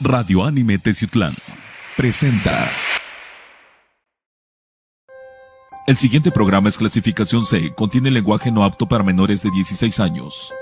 [0.00, 1.32] Radio Anime Teciutlán
[1.96, 2.68] presenta.
[5.88, 10.54] El siguiente programa es clasificación C, contiene lenguaje no apto para menores de 16 años.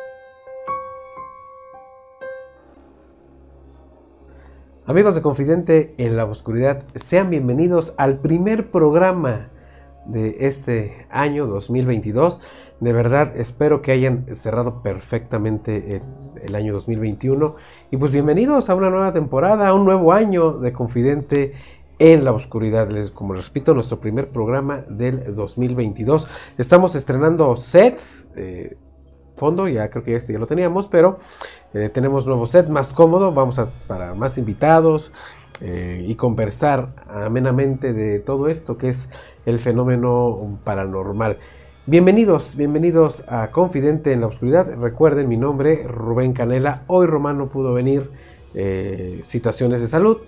[4.87, 9.51] Amigos de Confidente en la Oscuridad, sean bienvenidos al primer programa
[10.07, 12.41] de este año 2022.
[12.81, 16.01] De verdad, espero que hayan cerrado perfectamente
[16.43, 17.55] el, año 2021.
[17.91, 21.55] Y pues bienvenidos a una nueva temporada, a un nuevo año de Confidente
[21.99, 22.91] en la Oscuridad.
[22.91, 26.29] Les, como les repito, nuestro primer programa del 2022.
[26.59, 28.01] Estamos estrenando set.
[28.37, 28.77] Eh,
[29.37, 31.19] fondo, ya creo que este ya lo teníamos, pero
[31.75, 35.13] eh, tenemos nuevo set más cómodo, vamos a para más invitados,
[35.61, 39.09] eh, y conversar amenamente de todo esto que es
[39.47, 41.39] el fenómeno paranormal.
[41.87, 44.75] Bienvenidos, bienvenidos a Confidente en la Oscuridad.
[44.77, 46.83] Recuerden mi nombre, Rubén Canela.
[46.89, 48.11] Hoy Romano pudo venir,
[48.55, 50.19] eh, situaciones de salud,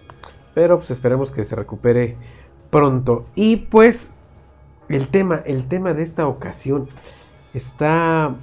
[0.54, 2.16] pero pues esperemos que se recupere
[2.70, 3.24] pronto.
[3.34, 4.12] Y pues
[4.88, 6.88] el tema, el tema de esta ocasión
[7.52, 8.36] está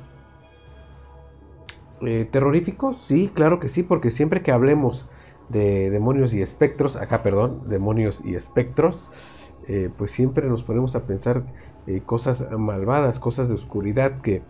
[2.01, 5.07] eh, terrorífico, sí, claro que sí, porque siempre que hablemos
[5.49, 9.11] de demonios y espectros, acá perdón, demonios y espectros,
[9.67, 11.43] eh, pues siempre nos ponemos a pensar
[11.87, 14.43] eh, cosas malvadas, cosas de oscuridad que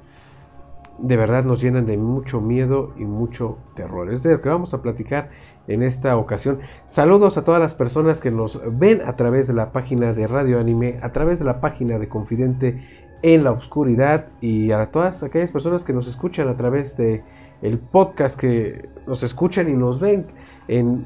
[0.97, 4.11] de verdad nos llenan de mucho miedo y mucho terror.
[4.13, 5.29] Es de lo que vamos a platicar
[5.67, 6.59] en esta ocasión.
[6.85, 10.59] Saludos a todas las personas que nos ven a través de la página de Radio
[10.59, 12.79] Anime, a través de la página de Confidente
[13.21, 17.23] en la Oscuridad y a todas aquellas personas que nos escuchan a través de
[17.61, 20.27] el podcast, que nos escuchan y nos ven
[20.67, 21.05] en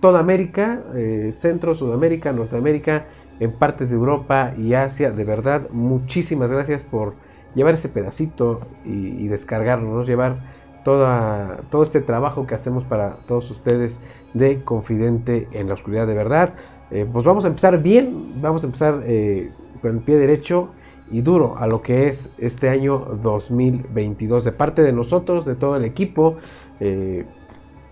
[0.00, 3.06] toda América, eh, Centro, Sudamérica, Norteamérica,
[3.40, 5.10] en partes de Europa y Asia.
[5.10, 7.14] De verdad, muchísimas gracias por
[7.54, 10.36] llevar ese pedacito y, descargarnos, llevar
[10.84, 14.00] toda, todo este trabajo que hacemos para todos ustedes
[14.34, 16.06] de Confidente en la Oscuridad.
[16.06, 16.54] De verdad,
[16.90, 19.50] eh, pues vamos a empezar bien, vamos a empezar eh,
[19.80, 20.70] con el pie derecho
[21.10, 25.76] y duro a lo que es este año 2022 de parte de nosotros, de todo
[25.76, 26.36] el equipo.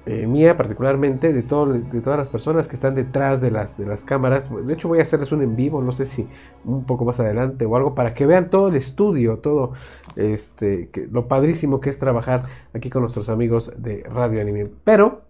[0.07, 4.49] Mía particularmente, de, todas las personas que están detrás de las, de las cámaras.
[4.65, 6.29] De hecho voy a hacerles un en vivo, no sé si
[6.65, 9.73] un poco más adelante o algo, para que vean todo el estudio, todo
[10.15, 14.71] este, lo padrísimo que es trabajar aquí con nuestros amigos de Radio Anime.
[14.85, 15.23] Pero,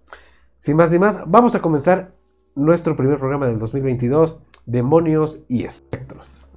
[0.59, 2.13] sin más ni más, vamos a comenzar
[2.55, 6.51] nuestro primer programa del 2022, Demonios y Espectros.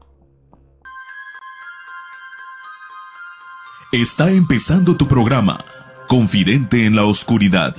[3.91, 5.63] Está empezando tu programa,
[6.07, 7.75] Confidente en la Oscuridad.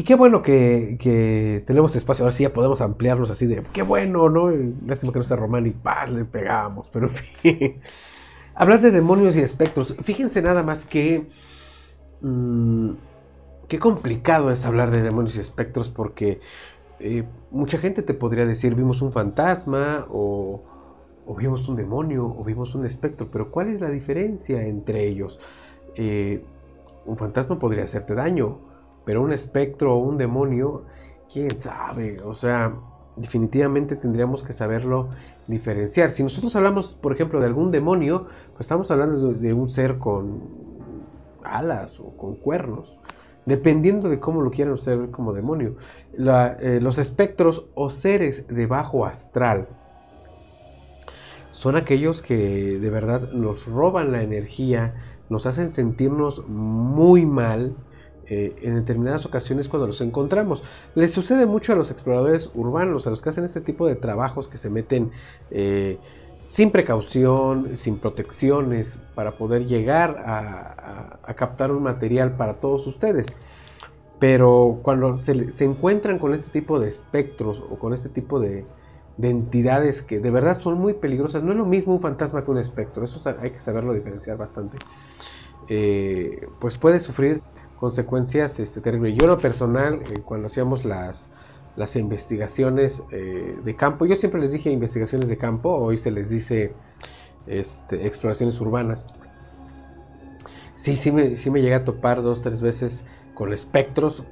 [0.00, 4.30] Y qué bueno que, tenemos espacio, ahora sí ya podemos ampliarnos así de, qué bueno,
[4.30, 4.50] ¿no?
[4.86, 7.80] Lástima que no está Román y paz, le pegamos, pero en fin.
[8.54, 11.28] Hablar de demonios y espectros, fíjense nada más que...
[12.22, 12.92] Mm,
[13.68, 16.40] qué complicado es hablar de demonios y espectros porque
[16.98, 20.62] eh, mucha gente te podría decir, vimos un fantasma o,
[21.36, 25.38] vimos un demonio o vimos un espectro, pero ¿cuál es la diferencia entre ellos?
[25.94, 26.42] Eh,
[27.04, 28.69] un fantasma podría hacerte daño,
[29.04, 30.84] pero un espectro o un demonio,
[31.32, 32.74] quién sabe, o sea,
[33.16, 35.10] definitivamente tendríamos que saberlo
[35.46, 36.10] diferenciar.
[36.10, 40.40] Si nosotros hablamos, por ejemplo, de algún demonio, pues estamos hablando de un ser con
[41.42, 42.98] alas o con cuernos,
[43.46, 45.76] dependiendo de cómo lo quieran observar como demonio.
[46.12, 49.68] Eh, los espectros o seres de bajo astral
[51.52, 54.94] son aquellos que de verdad nos roban la energía,
[55.28, 57.74] nos hacen sentirnos muy mal,
[58.32, 60.62] eh, en determinadas ocasiones cuando los encontramos.
[60.94, 64.46] Les sucede mucho a los exploradores urbanos, a los que hacen este tipo de trabajos
[64.46, 65.10] que se meten
[65.50, 65.98] eh,
[66.46, 73.26] sin precaución, sin protecciones, para poder llegar a, captar un material para todos ustedes.
[74.20, 78.64] Pero cuando se, encuentran con este tipo de espectros o con este tipo de,
[79.20, 81.42] entidades que de verdad son muy peligrosas.
[81.42, 84.78] No es lo mismo un fantasma que un espectro, eso hay que saberlo diferenciar bastante.
[85.68, 87.42] Eh, pues puede sufrir
[87.80, 89.16] consecuencias este, terribles.
[89.16, 91.30] Yo lo personal, eh, cuando hacíamos las,
[91.76, 96.28] las investigaciones eh, de campo, yo siempre les dije investigaciones de campo, hoy se les
[96.28, 96.74] dice
[97.46, 99.06] este, exploraciones urbanas.
[100.74, 104.24] Sí, sí me, sí me llegué a topar dos, tres veces con espectros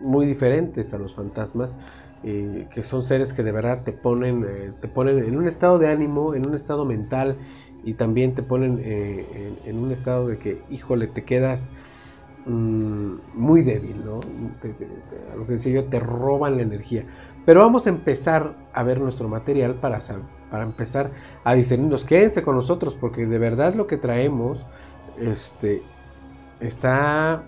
[0.00, 1.78] muy diferentes a los fantasmas,
[2.24, 5.88] eh, que son seres que de verdad te ponen, te ponen en un estado de
[5.88, 7.38] ánimo, en un estado mental
[7.84, 11.72] y también te ponen en, en, un estado de que, híjole, te quedas
[12.46, 14.20] Mm, muy débil, ¿no?
[15.32, 17.04] a lo que decía yo, te roban la energía.
[17.46, 19.98] Pero vamos a empezar a ver nuestro material para,
[20.50, 21.10] para empezar
[21.42, 22.04] a discernirnos.
[22.04, 24.66] Quédense con nosotros porque de verdad lo que traemos
[25.18, 25.82] este,
[26.60, 27.44] está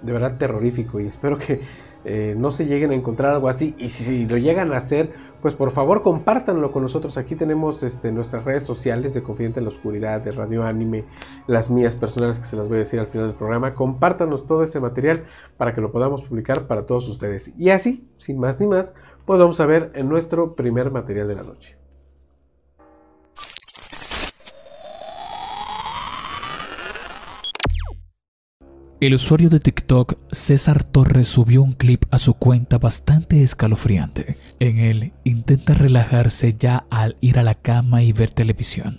[0.00, 1.60] de verdad terrorífico y espero que
[2.04, 3.74] eh, no se lleguen a encontrar algo así.
[3.78, 7.16] Y si, lo llegan a hacer, pues por favor compártanlo con nosotros.
[7.16, 11.04] Aquí tenemos este, nuestras redes sociales de Confidente en la Oscuridad, de Radio Anime,
[11.46, 13.74] las mías personales que se las voy a decir al final del programa.
[13.74, 15.24] Compártanos todo este material
[15.56, 17.52] para que lo podamos publicar para todos ustedes.
[17.58, 21.34] Y así, sin más ni más, pues vamos a ver en nuestro primer material de
[21.34, 21.83] la noche.
[29.00, 34.36] El usuario de TikTok César Torres subió un clip a su cuenta bastante escalofriante.
[34.60, 38.96] En él intenta relajarse ya al ir a la cama y ver televisión,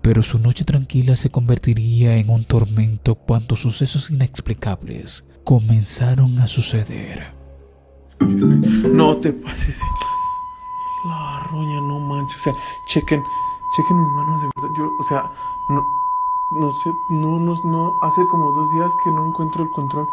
[0.00, 7.34] pero su noche tranquila se convertiría en un tormento cuando sucesos inexplicables comenzaron a suceder.
[8.20, 9.76] No te pases
[11.06, 12.40] la roña, no manches.
[12.40, 12.54] O sea,
[12.88, 13.22] chequen,
[13.76, 14.74] chequen mis manos de verdad.
[14.78, 15.22] Yo, o sea,
[15.68, 15.82] no
[16.54, 20.06] no sé, no, no, no, hace como dos días que no encuentro el control.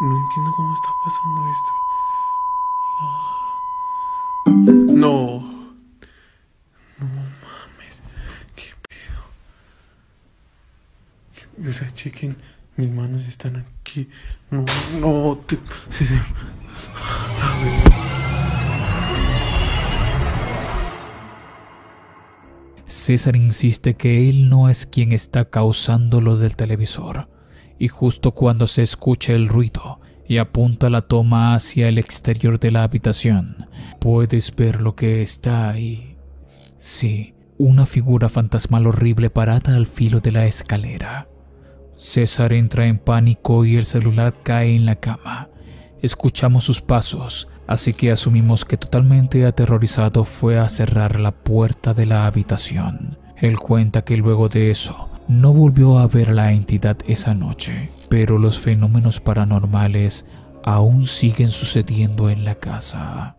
[0.00, 1.70] No entiendo cómo está pasando esto.
[4.94, 5.40] No.
[6.98, 8.02] No mames.
[8.54, 8.74] ¿Qué
[11.52, 11.68] pedo?
[11.68, 12.36] O sea, chequen,
[12.76, 14.08] mis manos están aquí.
[14.50, 14.64] No,
[15.00, 15.58] no, te,
[22.88, 27.28] César insiste que él no es quien está causando lo del televisor,
[27.78, 32.70] y justo cuando se escucha el ruido y apunta la toma hacia el exterior de
[32.70, 33.66] la habitación,
[34.00, 36.16] puedes ver lo que está ahí.
[36.78, 41.28] Sí, una figura fantasmal horrible parada al filo de la escalera.
[41.92, 45.50] César entra en pánico y el celular cae en la cama.
[46.00, 52.06] Escuchamos sus pasos, así que asumimos que totalmente aterrorizado fue a cerrar la puerta de
[52.06, 53.18] la habitación.
[53.36, 57.90] Él cuenta que luego de eso no volvió a ver a la entidad esa noche,
[58.08, 60.24] pero los fenómenos paranormales
[60.64, 63.36] aún siguen sucediendo en la casa.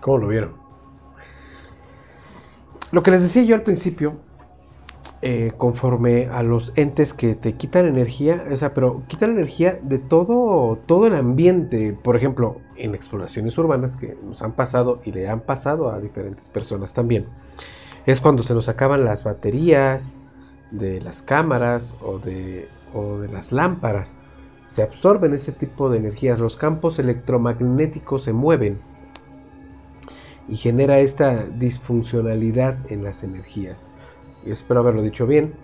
[0.00, 0.61] ¿Cómo lo vieron?
[2.92, 4.18] Lo que les decía yo al principio,
[5.22, 9.98] eh, conforme a los entes que te quitan energía, o sea, pero quitan energía de
[9.98, 11.94] todo, todo el ambiente.
[11.94, 16.50] Por ejemplo, en exploraciones urbanas que nos han pasado y le han pasado a diferentes
[16.50, 17.24] personas también,
[18.04, 20.16] es cuando se nos acaban las baterías
[20.70, 24.16] de las cámaras o de, o de las lámparas.
[24.66, 28.78] Se absorben ese tipo de energías, los campos electromagnéticos se mueven
[30.48, 33.90] y genera esta disfuncionalidad en las energías.
[34.44, 35.54] Espero haberlo dicho bien.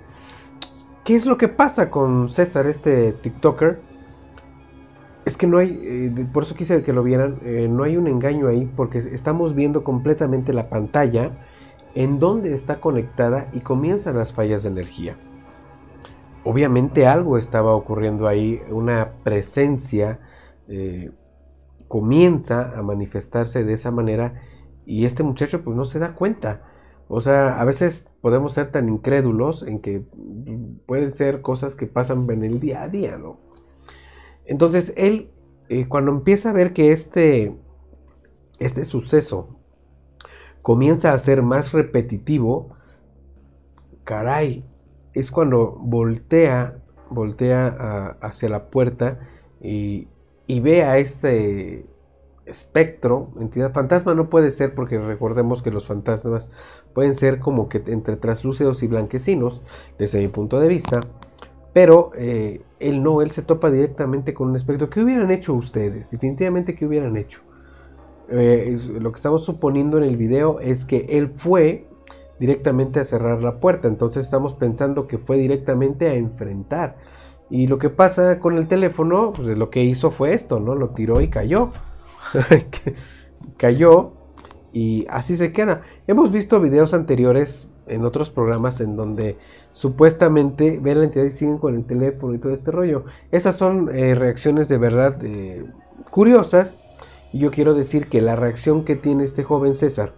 [1.04, 3.80] ¿Qué es lo que pasa con César, este TikToker?
[5.24, 8.06] Es que no hay, eh, por eso quise que lo vieran, eh, no hay un
[8.06, 11.32] engaño ahí porque estamos viendo completamente la pantalla
[11.94, 15.16] en donde está conectada y comienzan las fallas de energía.
[16.44, 20.18] Obviamente algo estaba ocurriendo ahí, una presencia
[20.68, 21.10] eh,
[21.88, 24.34] comienza a manifestarse de esa manera
[24.88, 26.62] y este muchacho pues no se da cuenta.
[27.08, 30.02] O sea, a veces podemos ser tan incrédulos en que
[30.86, 33.38] pueden ser cosas que pasan en el día a día, ¿no?
[34.46, 35.30] Entonces él,
[35.68, 37.54] eh, cuando empieza a ver que este,
[38.60, 39.58] este suceso
[40.62, 42.74] comienza a ser más repetitivo,
[44.04, 44.64] caray,
[45.12, 46.78] es cuando voltea,
[47.10, 49.20] voltea hacia la puerta
[49.60, 50.08] y,
[50.46, 51.84] y ve a este,
[52.48, 56.50] espectro, entidad fantasma no puede ser porque recordemos que los fantasmas
[56.94, 59.62] pueden ser como que entre translúcidos y blanquecinos
[59.98, 61.00] desde mi punto de vista,
[61.72, 64.90] pero eh, él no, él se topa directamente con un espectro.
[64.90, 66.10] ¿Qué hubieran hecho ustedes?
[66.10, 67.40] Definitivamente, ¿qué hubieran hecho?
[68.30, 71.86] Eh, lo que estamos suponiendo en el video es que él fue
[72.38, 76.96] directamente a cerrar la puerta, entonces estamos pensando que fue directamente a enfrentar.
[77.50, 80.74] Y lo que pasa con el teléfono, pues lo que hizo fue esto, ¿no?
[80.74, 81.72] Lo tiró y cayó.
[83.56, 84.12] cayó
[84.72, 85.82] y así se queda.
[86.06, 89.36] Hemos visto videos anteriores en otros programas en donde
[89.72, 93.04] supuestamente ven la entidad y siguen con el teléfono y todo este rollo.
[93.30, 95.64] Esas son eh, reacciones de verdad eh,
[96.10, 96.76] curiosas.
[97.32, 100.14] Y yo quiero decir que la reacción que tiene este joven César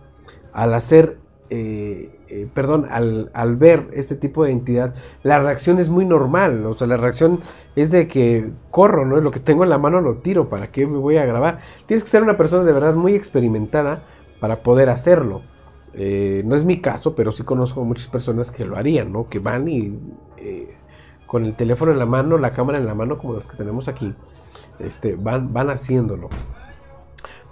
[0.53, 1.19] al hacer
[1.51, 4.95] eh, eh, perdón, al, ver este tipo de entidad,
[5.25, 6.65] la reacción es muy normal.
[6.65, 7.41] O sea, la reacción
[7.75, 9.21] es de que corro, ¿no?
[9.21, 10.49] Lo que tengo en la mano lo tiro.
[10.49, 11.61] ¿Para qué me voy a grabar?
[11.87, 14.03] Tienes que ser una persona de verdad muy experimentada
[14.39, 15.43] para poder hacerlo.
[15.93, 19.29] Eh, no es mi caso, pero sí conozco muchas personas que lo harían, ¿no?
[19.29, 19.99] Que van y
[21.27, 23.89] con el teléfono en la mano, la cámara en la mano, como los que tenemos
[23.89, 24.15] aquí,
[24.79, 26.29] este, van, van haciéndolo.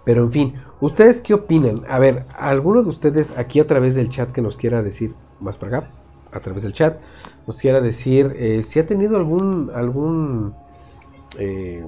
[0.08, 1.82] Pero en fin, ¿ustedes qué opinan?
[1.86, 5.58] A ver, ¿alguno de ustedes aquí a través del chat que nos quiera decir, más
[5.58, 5.90] para acá,
[6.32, 6.98] a través del chat,
[7.46, 10.54] nos quiera decir eh, si ha tenido algún, algún,
[11.38, 11.84] eh,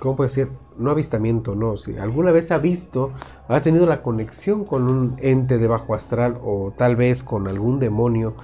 [0.00, 0.48] ¿cómo puede decir?
[0.78, 3.12] No avistamiento, no, si alguna vez ha visto,
[3.46, 7.78] ha tenido la conexión con un ente de bajo astral o tal vez con algún
[7.78, 8.34] demonio.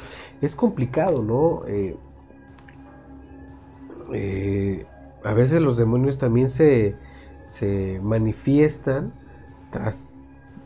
[0.40, 1.64] Es complicado, ¿no?
[1.66, 1.97] Eh,
[5.25, 6.95] a veces los demonios también se
[7.42, 9.12] se manifiestan
[9.70, 10.11] tras,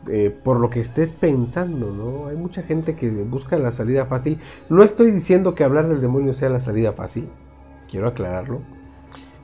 [0.07, 2.27] eh, por lo que estés pensando, ¿no?
[2.27, 4.39] Hay mucha gente que busca la salida fácil.
[4.69, 7.29] No estoy diciendo que hablar del demonio sea la salida fácil,
[7.89, 8.61] quiero aclararlo,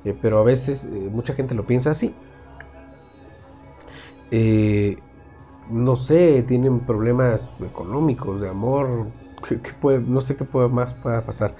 [0.05, 2.13] eh, pero a veces eh, mucha gente lo piensa así.
[5.69, 9.07] no sé, tienen problemas económicos, de amor,
[9.81, 11.55] puede, no sé qué puede más pueda pasar.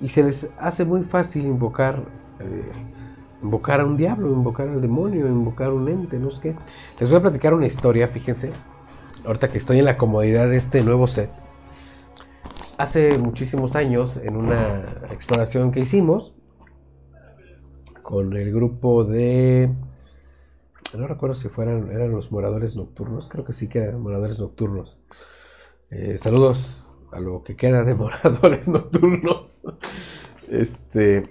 [0.00, 2.02] Y se les hace muy fácil invocar
[3.42, 6.56] invocar a un diablo, invocar al demonio, invocar un ente, no sé qué.
[6.98, 8.52] Les voy a platicar una historia, fíjense.
[9.24, 11.30] Ahorita que estoy en la comodidad de este nuevo set.
[12.78, 14.80] Hace muchísimos años, en una
[15.10, 16.34] exploración que hicimos
[18.02, 19.70] con el grupo de.
[20.96, 24.96] No recuerdo si fueran eran los moradores nocturnos, creo que sí que eran moradores nocturnos.
[25.90, 29.62] Eh, saludos a lo que queda de moradores nocturnos.
[30.48, 31.28] Este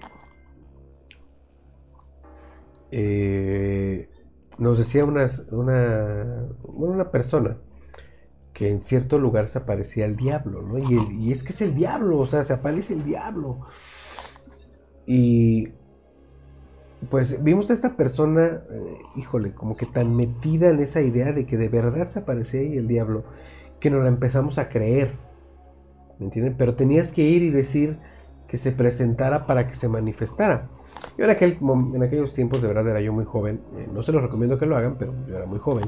[2.90, 4.08] eh,
[4.58, 7.58] nos decía una, una, persona
[8.52, 10.78] que en cierto lugar se aparecía el diablo, ¿no?
[10.78, 13.60] Y, es que es el diablo, o sea, se aparece el diablo.
[15.06, 15.68] Y
[17.10, 21.46] pues vimos a esta persona, eh, híjole, como que tan metida en esa idea de
[21.46, 23.24] que de verdad se aparecía ahí el diablo,
[23.78, 25.14] que nos la empezamos a creer.
[26.18, 26.56] ¿Me entienden?
[26.58, 27.98] Pero tenías que ir y decir
[28.48, 30.68] que se presentara para que se manifestara.
[31.16, 31.58] Yo en, aquel,
[31.94, 34.66] en aquellos tiempos de verdad era yo muy joven, eh, no se los recomiendo que
[34.66, 35.86] lo hagan, pero yo era muy joven.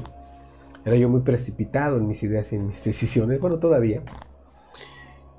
[0.83, 4.01] Era yo muy precipitado en mis ideas y en mis decisiones, bueno, todavía.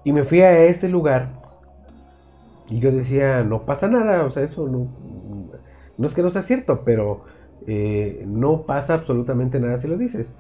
[0.05, 1.41] Y me fui a ese lugar
[2.69, 4.88] y yo decía, no pasa nada, o sea, eso no,
[5.99, 7.25] no es que no sea cierto, pero
[7.67, 10.33] eh, no pasa absolutamente nada si lo dices.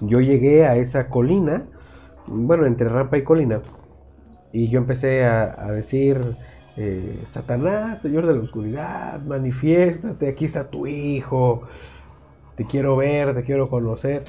[0.00, 1.66] Yo llegué a esa colina,
[2.26, 3.62] bueno, entre rampa y colina,
[4.52, 6.20] y yo empecé a decir
[6.82, 11.64] eh, Satanás, Señor de la Oscuridad, manifiéstate, aquí está tu hijo,
[12.56, 14.24] te quiero ver, te quiero conocer.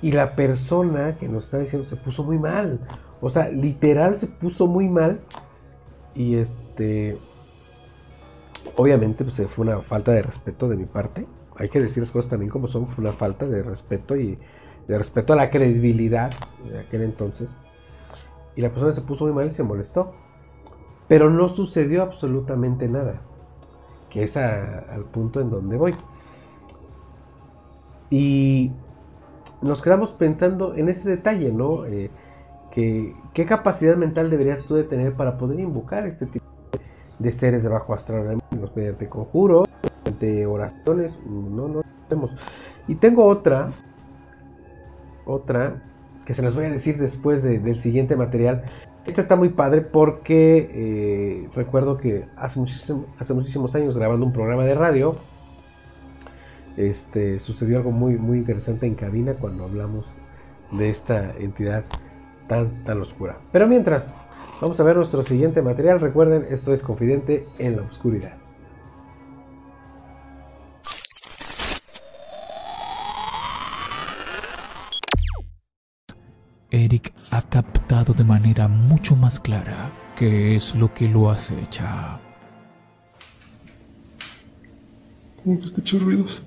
[0.00, 2.80] Y la persona que nos está diciendo se puso muy mal.
[3.20, 5.20] O sea, literal se puso muy mal.
[6.14, 7.18] Y este.
[8.76, 11.26] Obviamente, pues fue una falta de respeto de mi parte.
[11.56, 12.86] Hay que decir las cosas también como son.
[12.86, 14.38] Fue una falta de respeto y
[14.88, 16.32] de respeto a la credibilidad
[16.70, 17.54] de aquel entonces.
[18.56, 20.14] Y la persona se puso muy mal y se molestó.
[21.08, 23.20] Pero no sucedió absolutamente nada.
[24.10, 25.94] Que es al punto en donde voy.
[28.10, 28.70] Y
[29.60, 31.84] nos quedamos pensando en ese detalle, ¿no?
[31.86, 32.10] Eh,
[32.70, 36.44] que, ¿Qué capacidad mental deberías tú de tener para poder invocar este tipo
[37.18, 38.40] de seres de bajo astral?
[38.76, 39.68] Mediante conjuros,
[40.04, 42.36] mediante oraciones, no, no hacemos.
[42.86, 43.70] Y tengo otra,
[45.24, 45.82] otra,
[46.24, 48.64] que se las voy a decir después del siguiente material,
[49.06, 52.60] esta está muy padre porque eh, recuerdo que hace,
[53.18, 55.16] hace muchísimos años grabando un programa de radio,
[56.76, 60.06] este, sucedió algo muy, muy interesante en cabina cuando hablamos
[60.72, 61.84] de esta entidad
[62.48, 63.38] tan, tan oscura.
[63.52, 64.12] Pero mientras,
[64.60, 66.00] vamos a ver nuestro siguiente material.
[66.00, 68.43] Recuerden, esto es Confidente en la Oscuridad.
[77.34, 82.20] Ha captado de manera mucho más clara qué es lo que lo acecha.
[85.42, 86.42] ¿Cómo que escucho ruidos?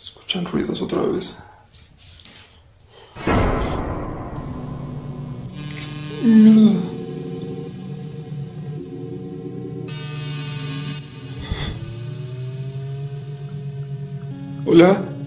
[0.00, 1.36] Escuchan ruidos otra vez.
[6.22, 6.80] Mierda.
[14.64, 15.17] Hola.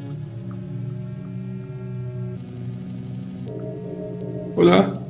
[4.61, 5.00] Hola.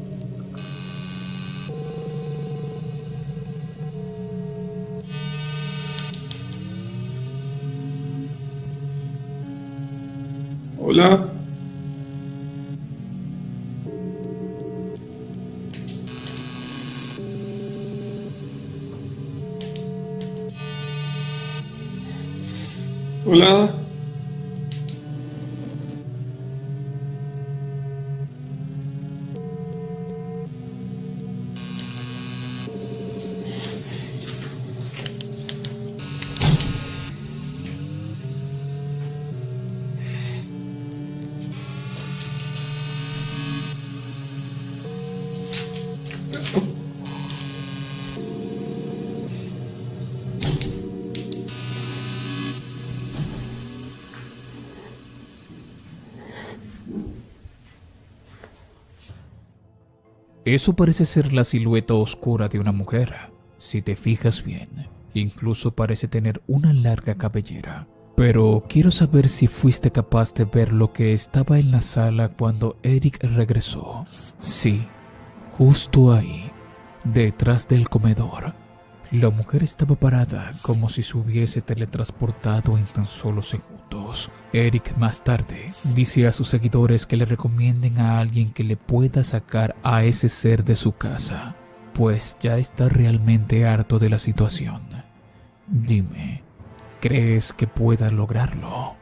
[60.52, 63.16] Eso parece ser la silueta oscura de una mujer.
[63.58, 67.88] Si te fijas bien, incluso parece tener una larga cabellera.
[68.18, 72.76] Pero quiero saber si fuiste capaz de ver lo que estaba en la sala cuando
[72.84, 74.04] Eric regresó.
[74.40, 74.86] Sí,
[75.52, 76.52] justo ahí,
[77.06, 78.54] detrás del comedor.
[79.10, 83.81] La mujer estaba parada como si se hubiese teletransportado en tan solo segundos.
[84.54, 89.24] Eric más tarde dice a sus seguidores que le recomienden a alguien que le pueda
[89.24, 91.56] sacar a ese ser de su casa,
[91.94, 94.82] pues ya está realmente harto de la situación.
[95.68, 96.44] Dime,
[97.00, 98.98] ¿crees que pueda lograrlo?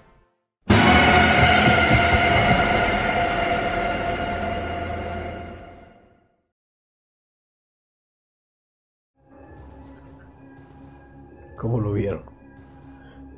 [11.58, 12.39] ¿Cómo lo vieron?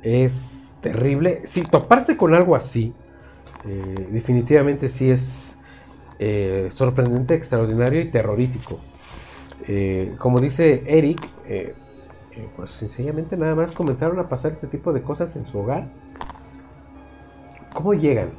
[0.02, 1.42] Es terrible.
[1.44, 2.92] Sí, toparse con algo así,
[3.64, 5.56] eh, definitivamente sí es
[6.18, 8.80] eh, sorprendente, extraordinario y terrorífico.
[9.68, 11.20] Eh, como dice Eric,
[12.56, 15.88] pues sencillamente nada más comenzaron a pasar este tipo de cosas en su hogar.
[17.72, 18.30] ¿Cómo llegan?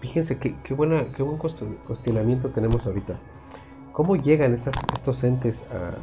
[0.00, 3.18] Fíjense qué, buena, qué buen cuestionamiento tenemos ahorita.
[3.92, 5.96] ¿Cómo llegan estos entes a,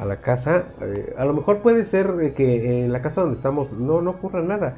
[0.00, 0.64] a la casa.
[0.80, 4.42] Eh, a lo mejor puede ser que en la casa donde estamos no, no ocurra
[4.42, 4.76] nada.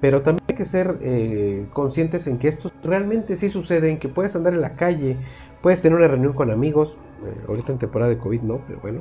[0.00, 4.08] Pero también hay que ser eh, conscientes en que esto realmente sí sucede, en que
[4.08, 5.16] puedes andar en la calle,
[5.60, 9.00] puedes tener una reunión con amigos, eh, ahorita en temporada de COVID no, pero bueno,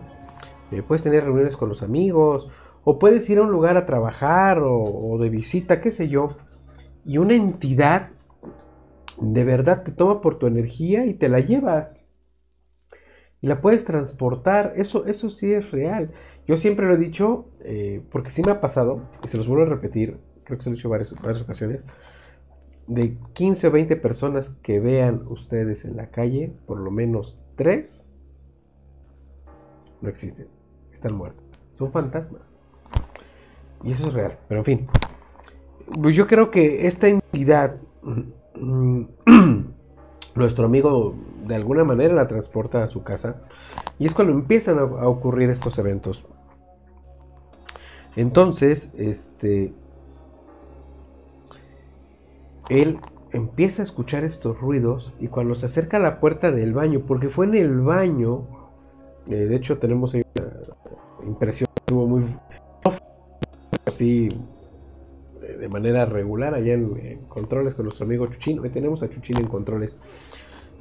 [0.87, 2.47] puedes tener reuniones con los amigos,
[2.83, 6.37] o puedes ir a un lugar a trabajar o, o de visita, qué sé yo,
[7.05, 8.11] y una entidad
[9.19, 12.02] de verdad te toma por tu energía y te la llevas
[13.43, 14.73] y la puedes transportar.
[14.77, 16.09] Eso, eso sí es real.
[16.47, 19.65] Yo siempre lo he dicho, eh, porque sí me ha pasado, y se los vuelvo
[19.65, 21.83] a repetir, creo que se lo he dicho varias, varias ocasiones,
[22.87, 28.09] de 15 o 20 personas que vean ustedes en la calle, por lo menos 3
[30.01, 30.47] no existen,
[30.93, 32.59] están muertos, son fantasmas.
[33.83, 34.87] Y eso es real, pero en fin.
[36.01, 37.77] Pues yo creo que esta entidad
[38.55, 39.03] mm,
[40.35, 41.15] nuestro amigo
[41.45, 43.41] de alguna manera la transporta a su casa
[43.99, 46.25] y es cuando empiezan a, ocurrir estos eventos.
[48.15, 49.73] Entonces, este,
[52.69, 52.99] él
[53.31, 57.29] empieza a escuchar estos ruidos y cuando se acerca a la puerta del baño, porque
[57.29, 58.47] fue en el baño,
[59.27, 62.23] eh, de hecho tenemos ahí una impresión, estuvo muy
[63.85, 64.29] así
[65.63, 68.59] de manera regular allá en, controles con nuestro amigo Chuchín.
[68.59, 69.95] Hoy tenemos a Chuchín en controles.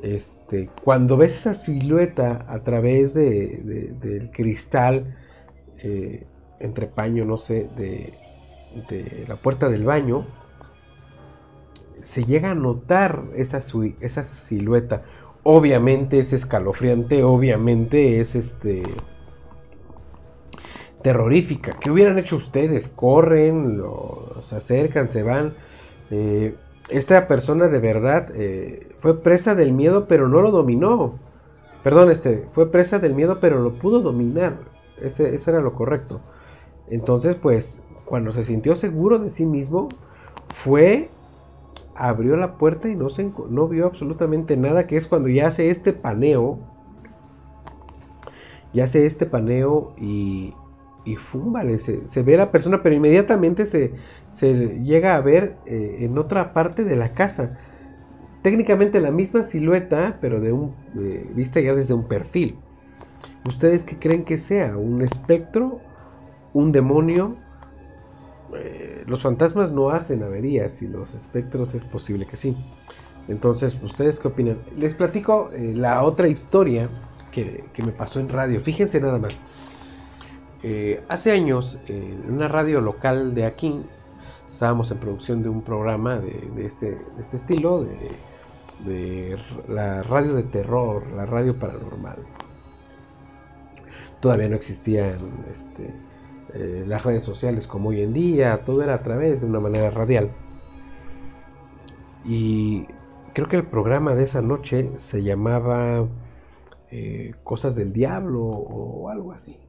[0.03, 5.16] Este, cuando ves esa silueta a través de, del cristal,
[5.79, 6.27] eh,
[6.59, 8.12] entre paño, no sé, de,
[8.88, 10.27] de, la puerta del baño,
[12.03, 13.61] se llega a notar esa,
[14.01, 15.05] esa silueta.
[15.45, 18.83] Obviamente es escalofriante, obviamente es este
[21.02, 21.72] terrorífica.
[21.78, 22.88] ¿Qué hubieran hecho ustedes?
[22.88, 23.82] Corren,
[24.40, 25.54] se acercan, se van.
[26.10, 26.54] Eh,
[26.88, 31.14] esta persona de verdad eh, fue presa del miedo, pero no lo dominó.
[31.82, 34.56] Perdón, este, fue presa del miedo, pero lo pudo dominar.
[35.00, 36.20] Ese, eso era lo correcto.
[36.88, 39.88] Entonces, pues, cuando se sintió seguro de sí mismo,
[40.48, 41.08] fue,
[41.96, 45.70] abrió la puerta y no, se, no vio absolutamente nada, que es cuando ya hace
[45.70, 46.58] este paneo.
[48.72, 50.54] Ya hace este paneo y,
[51.04, 53.92] y fúmbale, se, se, ve la persona, pero inmediatamente se,
[54.82, 57.58] llega a ver eh, en otra parte de la casa.
[58.42, 62.58] Técnicamente la misma silueta, pero de un, eh, vista ya desde un perfil.
[63.46, 64.76] ¿Ustedes qué creen que sea?
[64.76, 65.80] ¿Un espectro?
[66.52, 67.36] ¿Un demonio?
[68.54, 72.56] Eh, los fantasmas no hacen averías y los espectros es posible que sí.
[73.28, 74.58] Entonces, ¿ustedes qué opinan?
[74.78, 76.88] Les platico la otra historia
[77.30, 78.60] que, que me pasó en radio.
[78.60, 79.38] Fíjense nada más.
[80.64, 83.83] Eh, hace años, en una radio local de aquí,
[84.51, 87.85] estábamos en producción de un programa de, este, este, estilo,
[88.85, 89.37] de,
[89.68, 92.18] la radio de terror, la radio paranormal.
[94.20, 95.18] Todavía no existían
[95.51, 95.90] este,
[96.55, 99.90] eh, las redes sociales como hoy en día, todo era a través de una manera
[99.90, 100.31] radial.
[102.25, 102.87] Y
[103.33, 106.07] creo que el programa de esa noche se llamaba
[106.90, 109.62] eh, Cosas del Diablo o algo así.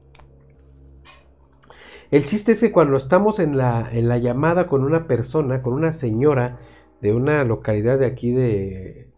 [2.14, 5.72] El chiste es que cuando estamos en la, en la llamada con una persona, con
[5.72, 6.60] una señora
[7.00, 9.10] de una localidad de aquí de,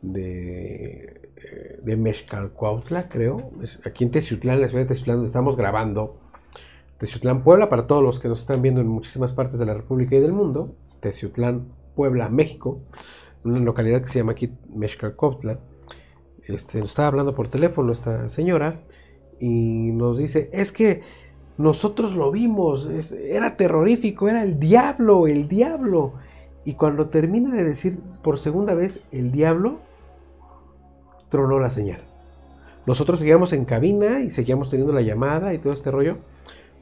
[0.00, 3.52] de, eh, de creo,
[3.84, 6.16] aquí en Teciutlán, la ciudad de Teciutlán, estamos grabando.
[6.98, 10.16] Teciutlán, Puebla, para todos los que nos están viendo en muchísimas partes de la República
[10.16, 10.74] y del mundo.
[10.98, 12.80] Teciutlán, Puebla, México,
[13.44, 15.60] una localidad que se llama aquí Mexcalcuautla.
[16.48, 18.82] este, nos estaba hablando por teléfono esta señora
[19.38, 21.02] y nos dice, es que
[21.58, 26.14] nosotros lo vimos, era terrorífico, era el diablo, el diablo.
[26.64, 29.78] Y cuando termina de decir por segunda vez el diablo,
[31.28, 32.02] tronó la señal.
[32.86, 36.16] Nosotros seguíamos en cabina y seguíamos teniendo la llamada y todo este rollo,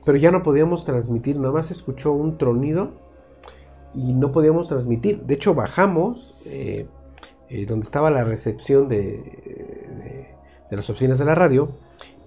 [0.04, 2.92] pero ya no podíamos transmitir, nada más escuchó un tronido
[3.94, 5.22] y no podíamos transmitir.
[5.22, 6.86] De hecho, bajamos eh,
[7.48, 10.36] eh, donde estaba la recepción de,
[10.70, 11.68] de las oficinas de la radio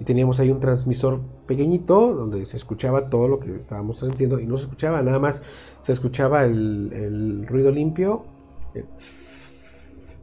[0.02, 4.48] y teníamos ahí un transmisor pequeñito donde se escuchaba todo lo que estábamos transmitiendo y
[4.48, 5.44] no se escuchaba nada más,
[5.84, 8.26] se escuchaba el, ruido limpio
[8.74, 8.84] eh,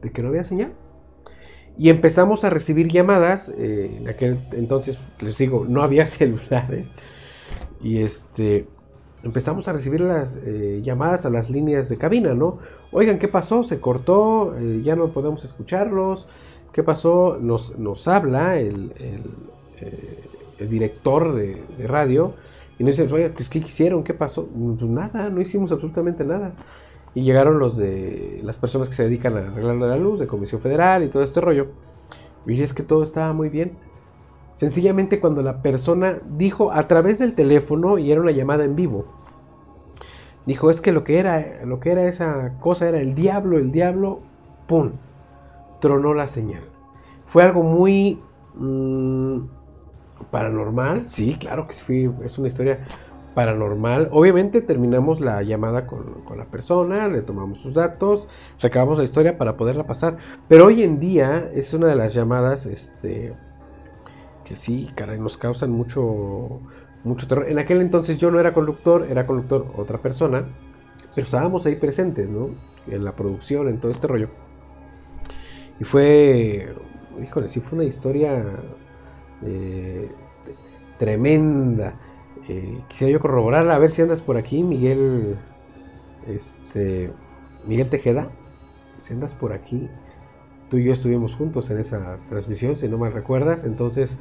[0.01, 0.73] de que no había señal.
[1.77, 6.87] Y empezamos a recibir llamadas, eh, en aquel entonces, les digo, no había celulares.
[7.81, 8.67] Y este,
[9.23, 12.57] empezamos a recibir las eh, llamadas a las líneas de cabina, ¿no?
[12.91, 13.63] Oigan, ¿qué pasó?
[13.63, 16.27] Se cortó, ya no podemos escucharlos.
[16.73, 17.37] ¿Qué pasó?
[17.39, 19.23] Nos, nos habla el, el,
[20.59, 22.33] director de, radio
[22.77, 24.03] y nos dice, oye, pues, ¿qué hicieron?
[24.03, 24.47] ¿Qué pasó?
[24.47, 26.53] Pues nada, no hicimos absolutamente nada.
[27.13, 30.61] Y llegaron los de las personas que se dedican a arreglar la luz, de Comisión
[30.61, 31.67] Federal y todo este rollo.
[32.45, 33.73] Y es que todo estaba muy bien.
[34.53, 39.05] Sencillamente cuando la persona dijo a través del teléfono y era una llamada en vivo,
[40.45, 43.71] dijo es que lo que era, lo que era esa cosa era el diablo, el
[43.71, 44.19] diablo,
[44.67, 44.93] ¡pum!
[45.79, 46.63] Tronó la señal.
[47.25, 48.19] Fue algo muy
[48.55, 49.39] mm,
[50.31, 51.07] paranormal.
[51.07, 52.79] Sí, claro que sí, es una historia
[53.33, 54.09] paranormal.
[54.11, 58.27] Obviamente terminamos la llamada con, la persona, le tomamos sus datos,
[58.59, 60.17] recabamos la historia para poderla pasar.
[60.47, 63.33] Pero hoy en día es una de las llamadas, este,
[64.43, 66.59] que sí, caray, nos causan mucho,
[67.03, 67.49] mucho terror.
[67.49, 70.45] En aquel entonces yo no era conductor, era conductor otra persona,
[71.15, 72.49] pero estábamos ahí presentes, ¿no?
[72.87, 74.29] En la producción, en todo este rollo.
[75.79, 76.73] Y fue,
[77.23, 78.43] híjole, sí fue una historia
[80.97, 81.95] tremenda.
[82.47, 85.37] Eh, quisiera yo corroborarla, a ver si andas por aquí, Miguel.
[86.27, 87.11] Este.
[87.67, 88.29] Miguel Tejeda.
[88.97, 89.87] Si andas por aquí.
[90.69, 93.63] Tú y yo estuvimos juntos en esa transmisión, si no me recuerdas.
[93.63, 94.17] Entonces,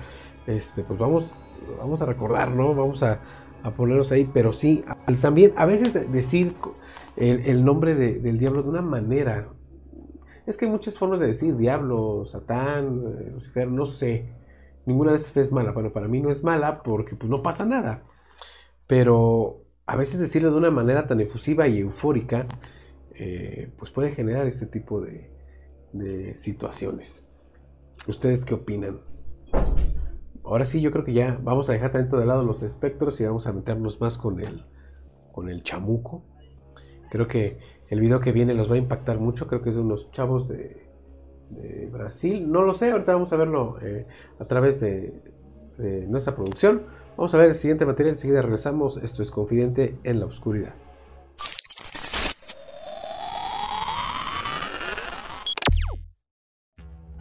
[0.46, 2.74] este, pues vamos, vamos a recordar, ¿no?
[2.74, 3.20] Vamos a,
[3.76, 4.28] ponernos ahí.
[4.32, 4.84] Pero sí,
[5.20, 6.54] también a veces decir
[7.16, 9.48] el, nombre del diablo de una manera.
[10.46, 14.37] Es que hay muchas formas de decir diablo, Satán, eh, Lucifer, no sé.
[14.88, 15.72] Ninguna de estas es mala.
[15.72, 18.04] Bueno, para mí no es mala porque pues no pasa nada.
[18.86, 22.46] Pero a veces decirlo de una manera tan efusiva y eufórica,
[23.14, 25.30] eh, pues puede generar este tipo de,
[26.36, 27.28] situaciones.
[28.06, 29.00] ¿Ustedes qué opinan?
[30.42, 33.26] Ahora sí, yo creo que ya vamos a dejar tanto de lado los espectros y
[33.26, 34.64] vamos a meternos más con el,
[35.32, 36.24] con el chamuco.
[37.10, 37.58] Creo que
[37.90, 39.48] el video que viene los va a impactar mucho.
[39.48, 40.87] Creo que es de unos chavos de,
[41.50, 42.50] de Brasil.
[42.50, 44.06] No lo sé, ahorita vamos a verlo eh,
[44.38, 45.12] a través de,
[45.78, 46.82] de, nuestra producción.
[47.16, 48.96] Vamos a ver el siguiente material, enseguida regresamos.
[48.98, 50.74] Esto es Confidente en la Oscuridad.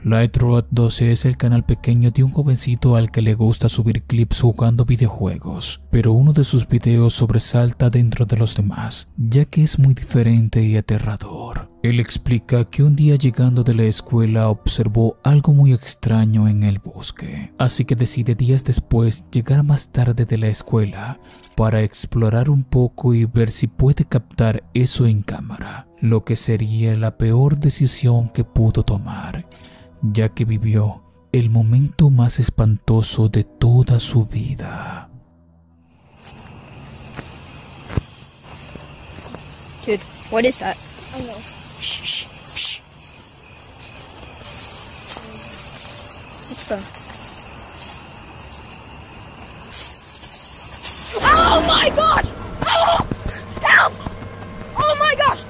[0.07, 4.03] Light Road 12 es el canal pequeño de un jovencito al que le gusta subir
[4.03, 9.63] clips jugando videojuegos, pero uno de sus videos sobresalta dentro de los demás, ya que
[9.63, 11.67] es muy diferente y aterrador.
[11.83, 16.79] Él explica que un día llegando de la escuela observó algo muy extraño en el
[16.79, 21.19] bosque, así que decide días después llegar más tarde de la escuela
[21.57, 26.95] para explorar un poco y ver si puede captar eso en cámara, lo que sería
[26.95, 29.45] la peor decisión que pudo tomar
[30.01, 35.09] ya que vivió el momento más espantoso de toda su vida.
[39.85, 40.75] Dude, what is that?
[41.13, 41.37] I don't know.
[41.79, 42.81] Shh, shh, shh.
[46.49, 46.83] What's that?
[51.19, 52.31] Oh my gosh!
[52.65, 53.07] Oh!
[53.61, 53.93] Help!
[54.75, 55.43] Oh my gosh!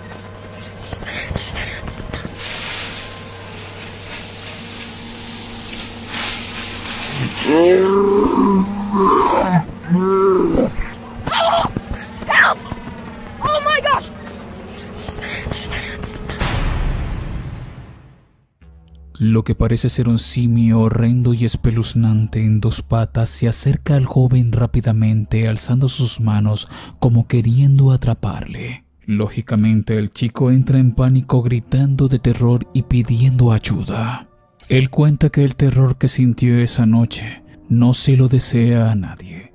[19.19, 24.05] Lo que parece ser un simio horrendo y espeluznante en dos patas se acerca al
[24.05, 26.67] joven rápidamente alzando sus manos
[26.99, 28.83] como queriendo atraparle.
[29.05, 34.27] Lógicamente el chico entra en pánico gritando de terror y pidiendo ayuda.
[34.69, 39.53] Él cuenta que el terror que sintió esa noche no se lo desea a nadie,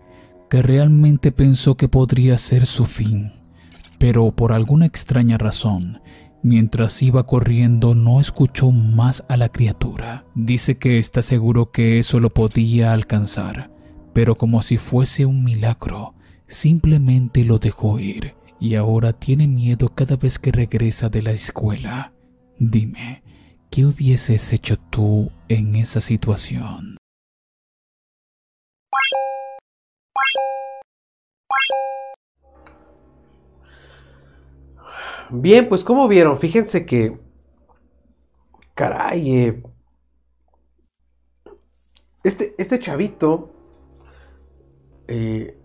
[0.48, 3.32] que realmente pensó que podría ser su fin,
[3.98, 6.00] pero por alguna extraña razón,
[6.44, 10.24] Mientras iba corriendo no escuchó más a la criatura.
[10.34, 13.70] Dice que está seguro que eso lo podía alcanzar,
[14.12, 16.14] pero como si fuese un milagro,
[16.48, 22.12] simplemente lo dejó ir y ahora tiene miedo cada vez que regresa de la escuela.
[22.58, 23.21] Dime,
[23.72, 26.98] ¿qué hubieses hecho tú en esa situación?
[35.30, 37.18] Bien, pues como vieron, fíjense que...
[38.74, 39.62] Caray, eh,
[42.22, 43.50] este, este chavito...
[45.08, 45.58] Eh,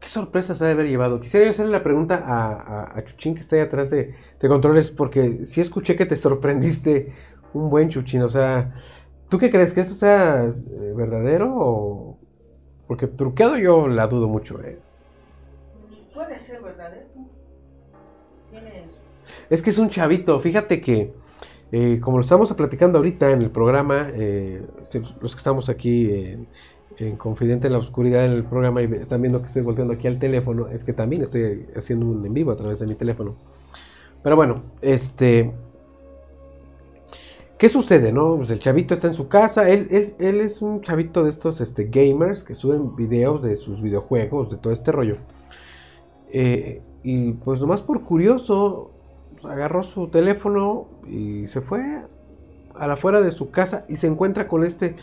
[0.00, 1.20] ¿Qué sorpresa se ha de haber llevado?
[1.20, 5.44] Quisiera yo hacerle la pregunta a, Chuchín que está ahí atrás de, de, controles, porque
[5.44, 7.12] sí escuché que te sorprendiste
[7.52, 8.22] un buen Chuchín.
[8.22, 8.74] O sea,
[9.28, 9.72] ¿tú qué crees?
[9.72, 12.18] ¿Que esto sea eh, verdadero o...?
[12.86, 14.78] Porque truqueado yo la dudo mucho, ¿eh?
[16.12, 17.06] Puede ser verdadero.
[19.48, 21.12] Es que es un chavito, fíjate que...
[21.72, 24.60] Eh, como lo estamos platicando ahorita en el programa, eh,
[25.20, 26.48] los que estamos aquí en,
[26.98, 30.08] en Confidente en la Oscuridad en el programa y están viendo que estoy volteando aquí
[30.08, 33.36] al teléfono, es que también estoy haciendo un en vivo a través de mi teléfono.
[34.20, 35.52] Pero bueno, este...
[37.60, 38.36] ¿Qué sucede, no?
[38.36, 42.42] Pues el chavito está en su casa, él, es un chavito de estos este, gamers
[42.42, 45.16] que suben videos de sus videojuegos, de todo este rollo.
[46.32, 48.92] Eh, y pues nomás por curioso,
[49.32, 52.00] pues, agarró su teléfono y se fue
[52.74, 54.96] a la afuera de su casa y se encuentra con este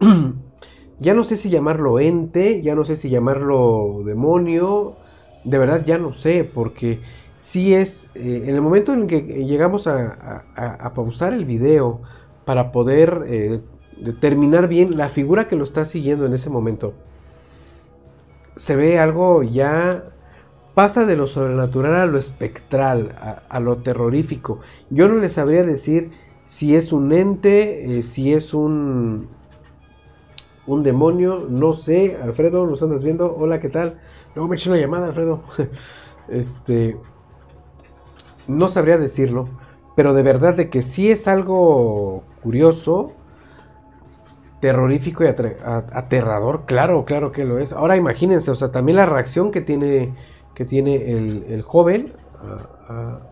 [0.98, 4.96] Ya no sé si llamarlo ente, ya no sé si llamarlo demonio,
[5.44, 6.98] de verdad ya no sé, porque
[7.40, 10.44] si es, eh, en el momento en que llegamos a,
[10.94, 12.02] pausar el video
[12.44, 13.60] para poder eh,
[13.96, 16.92] determinar bien la figura que lo está siguiendo en ese momento,
[18.56, 20.04] se ve algo ya
[20.74, 23.16] pasa de lo sobrenatural a lo espectral,
[23.48, 24.60] a, lo terrorífico.
[24.90, 26.10] Yo no les sabría decir
[26.44, 29.28] si es un ente, eh, si es un,
[30.66, 33.98] un demonio, no sé, Alfredo, nos andas viendo, hola, ¿qué tal?
[34.34, 35.42] Luego me eché una llamada, Alfredo.
[36.28, 36.98] este,
[38.50, 39.48] no sabría decirlo,
[39.96, 43.12] pero de verdad de que sí es algo curioso,
[44.60, 47.72] terrorífico y aterrador, claro, claro que lo es.
[47.72, 50.14] Ahora imagínense, o sea, también la reacción que tiene,
[50.54, 52.12] que tiene el, joven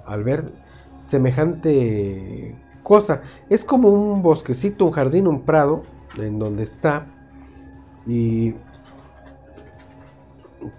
[0.07, 0.53] al ver
[0.99, 3.23] semejante cosa.
[3.51, 5.83] Es como un bosquecito, un jardín, un prado,
[6.17, 7.07] en donde está
[8.07, 8.55] y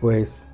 [0.02, 0.52] pues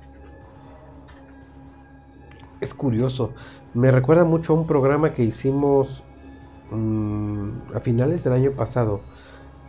[2.60, 3.32] es curioso.
[3.76, 6.02] Me recuerda mucho a un programa que hicimos
[6.70, 9.02] mm, a finales del año pasado,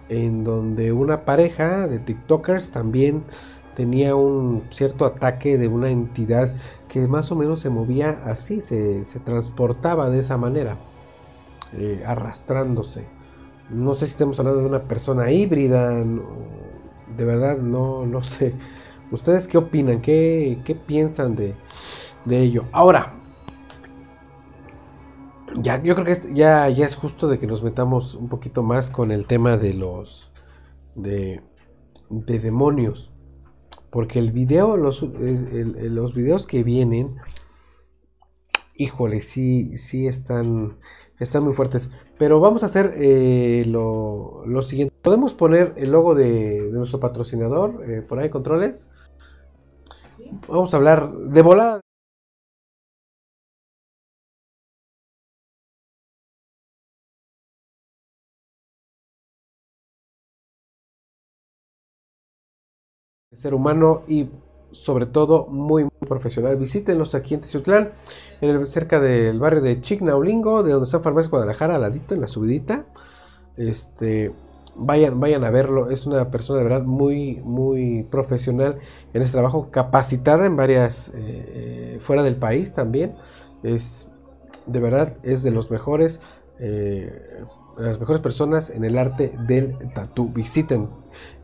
[0.08, 3.24] en donde una pareja de TikTokers también
[3.76, 6.54] tenía un cierto ataque de una entidad
[6.88, 10.78] que más o menos se movía así, se, transportaba de esa manera,
[11.74, 13.04] eh, arrastrándose.
[13.70, 18.54] No sé si estamos hablando de una persona híbrida, de verdad no, no sé.
[19.12, 20.00] ¿Ustedes qué opinan?
[20.00, 21.54] ¿Qué, piensan de,
[22.30, 22.64] ello?
[22.72, 23.17] Ahora,
[25.56, 28.90] ya, yo creo que ya, ya es justo de que nos metamos un poquito más
[28.90, 30.32] con el tema de los
[30.96, 31.42] de,
[32.10, 33.14] de demonios.
[33.90, 37.16] Porque el video, los, los videos que vienen,
[38.76, 40.78] híjole, sí, sí están,
[41.20, 41.90] están muy fuertes.
[42.18, 44.94] Pero vamos a hacer eh, lo, siguiente.
[45.02, 48.90] Podemos poner el logo de, nuestro patrocinador eh, por ahí, controles.
[50.48, 51.82] Vamos a hablar de volada.
[63.38, 64.30] Ser humano y
[64.72, 66.56] sobre todo muy, profesional.
[66.58, 67.92] Visítenos aquí en Teciutlán,
[68.42, 72.22] en el, cerca del barrio de Chignaulingo, de donde está Farmacia Guadalajara, al ladito, en
[72.22, 72.86] la subidita.
[73.58, 74.34] Este,
[74.76, 75.90] vayan, vayan a verlo.
[75.90, 78.78] Es una persona de verdad muy, muy profesional
[79.14, 83.16] en ese trabajo, capacitada en varias, eh, eh, fuera del país también.
[83.64, 84.08] Es,
[84.66, 86.22] de verdad, es de los mejores.
[86.60, 87.44] Eh,
[87.78, 90.30] las mejores personas en el arte del tatú.
[90.34, 90.90] Visiten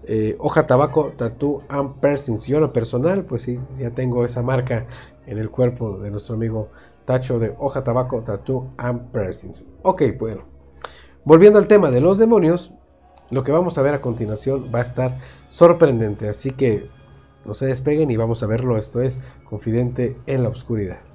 [0.05, 2.45] eh, Hoja Tabaco Tattoo and Piercings.
[2.45, 4.85] Yo, lo personal, pues sí, ya tengo esa marca
[5.25, 6.69] en el cuerpo de nuestro amigo
[7.05, 9.63] Tacho de Hoja Tabaco Tattoo and Piercings.
[9.81, 10.43] Ok, bueno.
[11.25, 12.73] Volviendo al tema de los demonios,
[13.29, 15.17] lo que vamos a ver a continuación va a estar
[15.49, 16.27] sorprendente.
[16.27, 16.87] Así que
[17.45, 18.77] no se despeguen y vamos a verlo.
[18.77, 21.12] Esto es Confidente en la Oscuridad.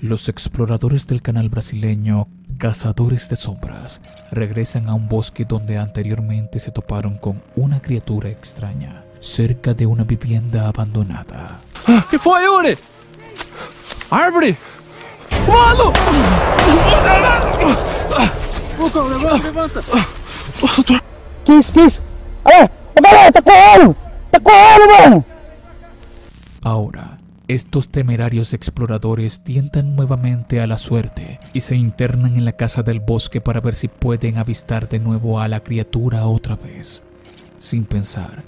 [0.00, 6.70] Los exploradores del canal brasileño cazadores de sombras regresan a un bosque donde anteriormente se
[6.70, 11.58] toparon con una criatura extraña cerca de una vivienda abandonada.
[12.10, 12.78] ¿Qué fue, Ore?
[14.10, 14.56] ¡Árvore!
[15.46, 15.92] ¡Mano!
[26.62, 27.09] Ahora,
[27.54, 33.00] estos temerarios exploradores tientan nuevamente a la suerte y se internan en la casa del
[33.00, 37.02] bosque para ver si pueden avistar de nuevo a la criatura otra vez,
[37.58, 38.44] sin pensar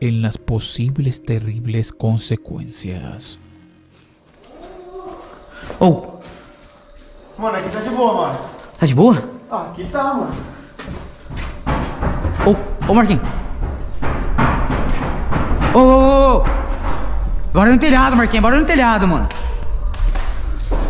[0.00, 3.38] en las posibles terribles consecuencias.
[5.78, 6.18] Oh,
[7.36, 8.38] Mano, aqui tá de boa, mano.
[8.78, 9.22] tá de boa?
[9.50, 10.34] Ah, aqui tá, mano.
[12.46, 13.22] Ô, ô Marquinhos.
[15.74, 16.65] Ô, ô, ô, ô.
[17.56, 18.42] Bora no telhado, Marquinhos.
[18.42, 19.26] Bora no telhado, mano.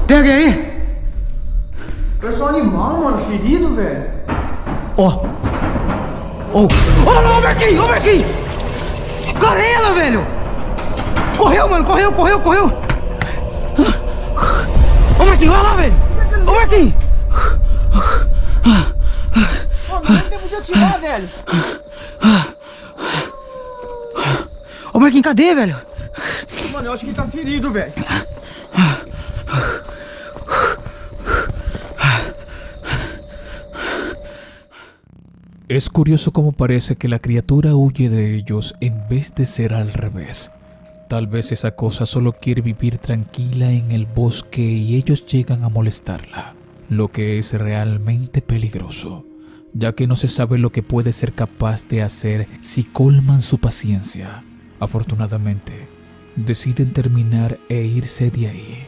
[0.05, 0.76] Tem alguém aí?
[2.24, 4.11] Um animal, mano, ferido, velho.
[4.96, 5.11] Ó.
[6.52, 6.62] Ô.
[6.62, 8.26] Ô, ô, Marquinhos, ô, Marquinhos.
[9.38, 10.26] Garela, velho.
[11.38, 11.85] Correu, mano.
[11.85, 12.83] Correu, correu, correu.
[15.20, 15.94] Ô, Marquinhos, vai lá, velho.
[16.48, 16.94] Ô, Marquinhos.
[19.88, 21.31] Mano, nem tempo de atirar, velho.
[24.92, 25.76] Ô, Marquinhos, cadê, velho?
[26.87, 27.72] Que ferido.
[35.66, 39.92] Es curioso cómo parece que la criatura huye de ellos en vez de ser al
[39.92, 40.53] revés.
[41.09, 45.68] Tal vez esa cosa solo quiere vivir tranquila en el bosque y ellos llegan a
[45.68, 46.55] molestarla,
[46.88, 49.27] lo que es realmente peligroso,
[49.75, 53.59] ya que no se sabe lo que puede ser capaz de hacer si colman su
[53.59, 54.44] paciencia.
[54.79, 55.96] Afortunadamente,
[56.37, 58.87] deciden terminar e irse de ahí.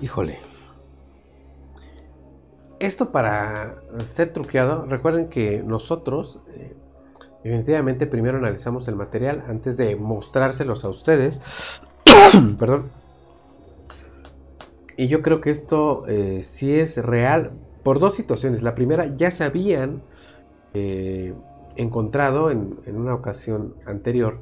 [0.00, 0.40] Híjole.
[2.80, 6.74] Esto para ser truqueado, recuerden que nosotros eh,
[8.10, 11.40] primero analizamos el material antes de mostrárselos a ustedes.
[12.58, 12.90] Perdón.
[14.96, 18.62] Y yo creo que esto eh, sí es real por dos situaciones.
[18.62, 20.02] La primera, ya se habían
[20.74, 21.34] eh,
[21.76, 24.38] encontrado en, en una ocasión anterior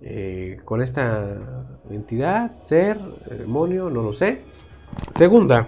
[0.00, 3.00] eh, con esta entidad, ser,
[3.30, 4.42] demonio, no lo sé.
[5.10, 5.66] Segunda,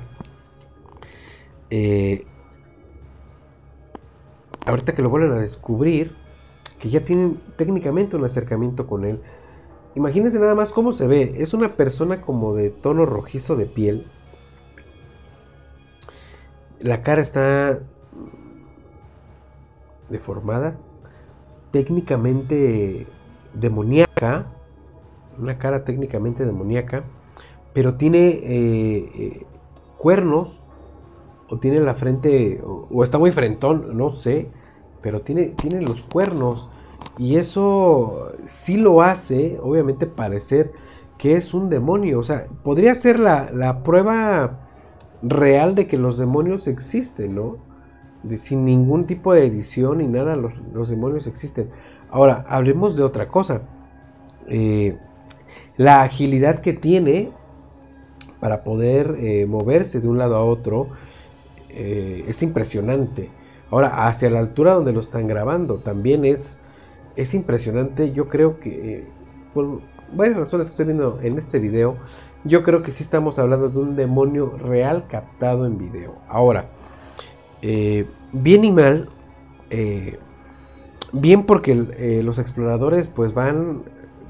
[1.69, 2.25] eh,
[4.67, 6.13] ahorita que lo vuelven a descubrir,
[6.79, 9.21] que ya tienen técnicamente un acercamiento con él.
[9.97, 11.35] Imagínense nada más cómo se ve.
[11.39, 14.07] Es una persona como de tono rojizo de piel.
[16.81, 17.81] La cara está
[20.09, 20.77] deformada.
[21.73, 23.07] Técnicamente
[23.55, 24.47] demoníaca.
[25.39, 27.05] Una cara técnicamente demoníaca.
[27.75, 29.47] Pero tiene eh, eh,
[29.99, 30.57] cuernos.
[31.49, 32.63] O tiene la frente.
[32.65, 33.97] O, está muy frentón.
[33.97, 34.49] No sé.
[35.03, 36.71] Pero tiene, tiene los cuernos.
[37.19, 40.73] Y eso sí lo hace, obviamente, parecer
[41.19, 42.19] que es un demonio.
[42.19, 44.70] O sea, podría ser la, la prueba
[45.23, 47.59] real de que los demonios existen, ¿no?
[48.23, 51.71] De, sin ningún tipo de edición ni nada, los, demonios existen.
[52.11, 53.63] Ahora, hablemos de otra cosa.
[54.49, 54.97] Eh,
[55.77, 57.31] la agilidad que tiene
[58.41, 60.89] para poder eh, moverse de un lado a otro
[61.69, 63.31] eh, es impresionante.
[63.71, 66.59] Ahora, hacia la altura donde lo están grabando, también es,
[67.17, 68.13] es impresionante.
[68.13, 69.07] Yo creo que,
[69.55, 69.81] por
[70.15, 71.97] varias razones que estoy viendo en este video,
[72.45, 76.17] yo creo que sí estamos hablando de un demonio real captado en video.
[76.29, 76.67] Ahora,
[77.63, 79.09] eh, bien y mal,
[79.69, 80.19] eh,
[81.13, 83.83] bien porque eh, los exploradores pues van,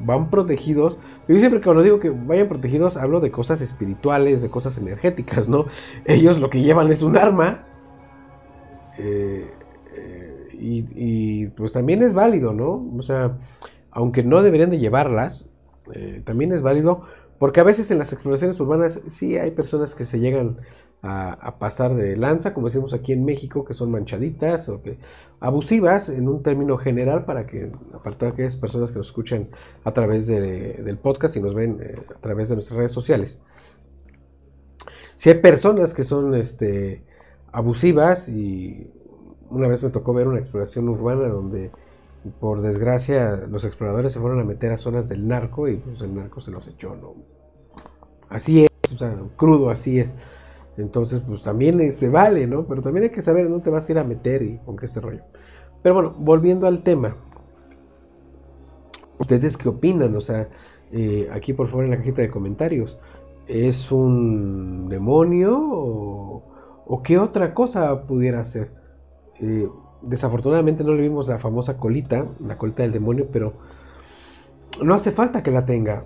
[0.04, 0.98] van protegidos.
[1.28, 5.66] Yo siempre cuando digo que vayan protegidos hablo de cosas espirituales, de cosas energéticas, ¿no?
[6.04, 7.64] Ellos lo que llevan es un arma.
[10.58, 12.84] y, y, pues también es válido, ¿no?
[12.98, 13.38] O sea,
[13.90, 15.48] aunque no deberían de llevarlas,
[15.92, 17.02] eh, también es válido
[17.38, 20.58] porque a veces en las exploraciones urbanas sí hay personas que se llegan
[21.02, 24.98] a, pasar de lanza, como decimos aquí en México, que son manchaditas o que
[25.40, 29.48] abusivas en un término general para que, aparte de aquellas personas que nos escuchan
[29.84, 33.38] a través de, del podcast y nos ven eh, a través de nuestras redes sociales.
[35.16, 37.02] Si hay personas que son este,
[37.52, 38.90] abusivas y
[39.48, 41.70] una vez me tocó ver una exploración urbana donde
[42.38, 46.14] por desgracia los exploradores se fueron a meter a zonas del narco y pues el
[46.14, 47.14] narco se los echó, ¿no?
[48.28, 50.16] Así es, o sea, crudo, así es.
[50.76, 52.64] Entonces, pues también se vale, ¿no?
[52.66, 54.86] Pero también hay que saber dónde te vas a ir a meter y con qué
[54.86, 55.22] este rollo.
[55.82, 57.16] Pero bueno, volviendo al tema.
[59.18, 60.14] ¿Ustedes qué opinan?
[60.16, 60.48] O sea,
[60.92, 62.98] eh, aquí por favor en la cajita de comentarios.
[63.46, 68.72] ¿Es un demonio o, qué otra cosa pudiera ser?
[69.40, 69.68] Eh,
[70.02, 73.52] desafortunadamente no le vimos la famosa colita, la colita del demonio, pero
[74.82, 76.04] no hace falta que la tenga.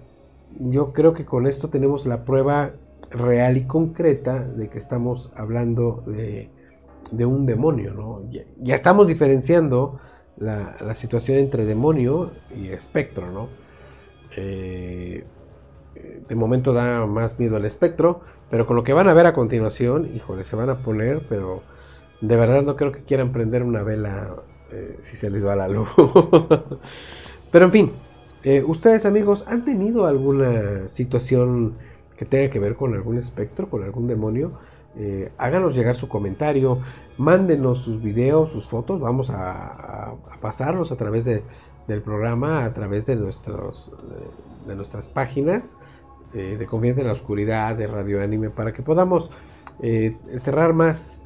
[0.59, 2.73] Yo creo que con esto tenemos la prueba
[3.11, 6.51] real y concreta de que estamos hablando de,
[7.25, 8.23] un demonio, ¿no?
[8.31, 9.99] Ya, estamos diferenciando
[10.37, 13.49] la, situación entre demonio y espectro, ¿no?
[14.37, 15.25] Eh,
[16.29, 18.21] de momento da más miedo al espectro,
[18.51, 21.63] pero con lo que van a ver a continuación, híjole, se van a poner, pero
[22.21, 24.35] de verdad no creo que quieran prender una vela
[24.75, 25.89] eh, si se les va la luz.
[27.53, 27.93] pero en fin,
[28.43, 31.75] eh, ustedes amigos, ¿han tenido alguna situación
[32.17, 34.53] que tenga que ver con algún espectro, con algún demonio?
[34.97, 36.79] Eh, háganos llegar su comentario,
[37.19, 43.17] mándenos sus videos, sus fotos, vamos a, pasarlos a través del programa, a través de,
[43.17, 43.93] nuestros,
[44.67, 45.77] de nuestras páginas
[46.33, 49.31] de Confianza en la Oscuridad, de Radio Anime, para que podamos
[50.37, 51.21] cerrar más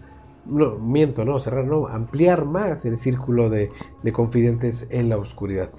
[0.48, 3.70] no, miento, no, cerrar, no, ampliar más el círculo de,
[4.12, 5.70] confidentes en la oscuridad.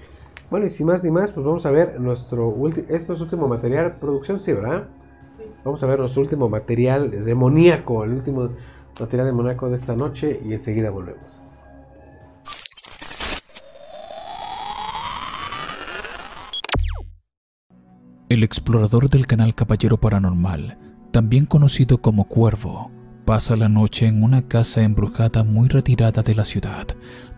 [0.50, 3.94] Bueno, y sin más ni más, pues vamos a ver nuestro, es nuestro último material,
[4.00, 4.88] producción, sí, ¿verdad?
[5.64, 8.50] Vamos a ver nuestro último material demoníaco, el último
[8.98, 11.48] material demoníaco de esta noche y enseguida volvemos.
[18.28, 20.78] El explorador del canal Caballero Paranormal,
[21.10, 22.92] también conocido como Cuervo,
[23.30, 26.88] pasa la noche en una casa embrujada muy retirada de la ciudad,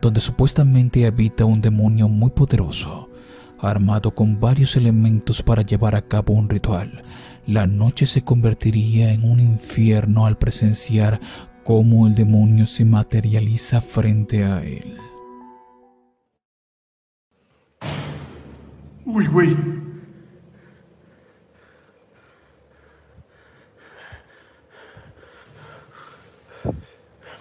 [0.01, 3.11] donde supuestamente habita un demonio muy poderoso,
[3.59, 7.03] armado con varios elementos para llevar a cabo un ritual.
[7.47, 11.21] La noche se convertiría en un infierno al presenciar
[11.63, 14.97] cómo el demonio se materializa frente a él.
[19.05, 19.55] Uy, güey,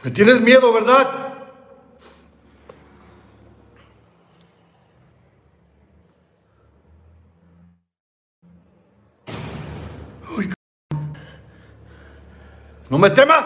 [0.03, 1.35] Me tienes miedo, ¿verdad?
[10.35, 10.51] Uy,
[12.89, 13.45] no me temas.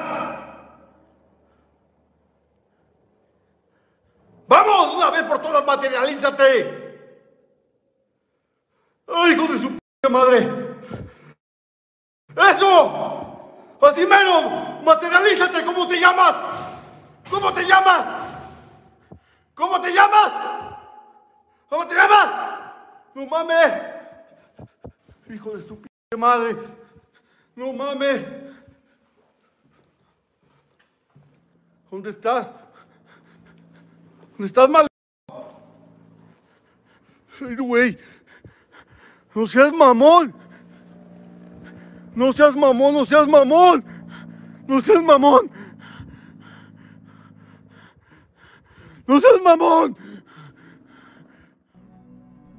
[4.47, 6.85] Vamos, una vez por todas, materialízate.
[9.07, 9.77] Ay, hijo de su
[10.09, 10.49] madre.
[12.37, 13.24] Eso.
[13.81, 14.83] Así menos.
[14.83, 16.35] Materialízate, ¿cómo te llamas?
[17.29, 18.05] ¿Cómo te llamas?
[19.53, 20.31] ¿Cómo te llamas?
[21.69, 22.29] ¿Cómo te llamas?
[23.13, 23.73] No mames.
[25.29, 25.81] Hijo de su
[26.17, 26.57] madre.
[27.55, 28.25] No mames.
[31.89, 32.47] ¿Dónde estás?
[34.31, 34.87] ¿Dónde estás, mal?
[37.41, 37.97] Ay, güey.
[39.33, 40.33] No seas mamón.
[42.15, 43.83] No seas mamón, no seas mamón.
[44.67, 45.51] ¡No seas mamón!
[49.07, 49.95] ¡No seas mamón!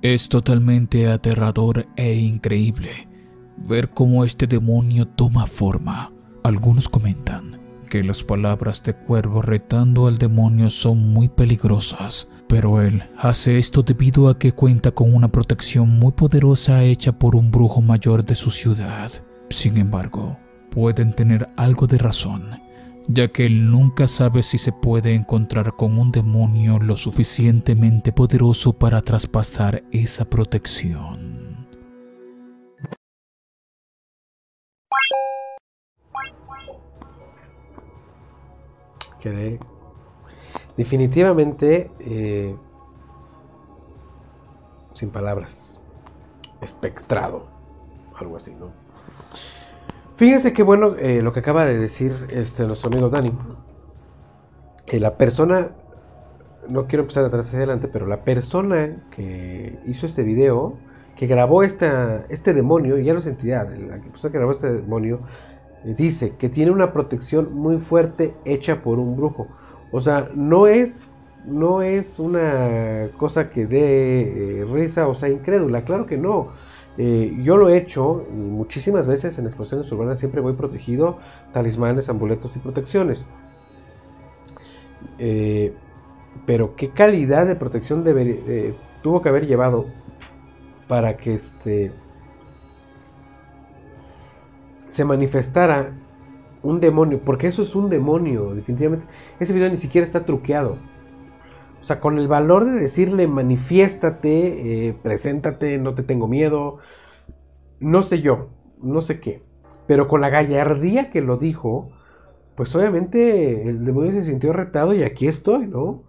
[0.03, 3.09] Es totalmente aterrador e increíble
[3.57, 6.13] ver cómo este demonio toma forma.
[6.45, 13.03] Algunos comentan que las palabras de cuervo retando al demonio son muy peligrosas, pero él
[13.17, 17.81] hace esto debido a que cuenta con una protección muy poderosa hecha por un brujo
[17.81, 19.11] mayor de su ciudad.
[19.49, 20.37] Sin embargo,
[20.71, 22.61] pueden tener algo de razón,
[23.09, 28.73] ya que él nunca sabe si se puede encontrar con un demonio lo suficientemente poderoso
[28.73, 31.67] para traspasar esa protección.
[39.21, 39.59] Quedé
[40.77, 42.55] definitivamente eh,
[44.93, 45.81] sin palabras,
[46.61, 47.47] espectrado,
[48.19, 48.86] algo así, ¿no?
[50.17, 53.31] Fíjense qué bueno eh, lo que acaba de decir este, nuestro amigo Dani.
[54.87, 55.73] Eh, la persona,
[56.71, 60.79] no quiero empezar atrás hacia adelante, pero la persona que hizo este video,
[61.17, 65.21] que grabó esta, este demonio, ya no es entidad, la persona que grabó este demonio,
[65.85, 69.49] eh, dice que tiene una protección muy fuerte hecha por un brujo.
[69.93, 71.11] O sea, no es,
[71.45, 76.53] no es una cosa que dé risa o sea incrédula, claro que no.
[76.99, 81.19] Eh, yo lo he hecho muchísimas veces en explosiones urbanas siempre voy protegido,
[81.53, 83.27] talismanes, amuletos y protecciones.
[85.19, 85.75] Eh,
[86.47, 89.87] pero qué calidad de protección eh, tuvo que haber llevado
[90.89, 91.93] para que este
[94.89, 95.93] se manifestara
[96.63, 99.07] un demonio, porque eso es un demonio, definitivamente.
[99.39, 100.79] Ese video ni siquiera está truqueado.
[101.87, 106.79] O sea, con el valor de decirle manifiéstate, eh, preséntate, no te tengo miedo,
[107.79, 108.49] no sé yo,
[108.83, 109.45] no sé qué.
[109.87, 111.93] Pero con la gallardía que lo dijo,
[112.57, 116.03] pues obviamente el demonio se sintió retado y aquí estoy, ¿no?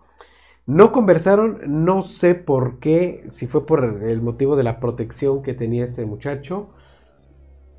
[0.66, 5.54] No conversaron, no sé por qué, si fue por el motivo de la protección que
[5.54, 6.72] tenía este muchacho,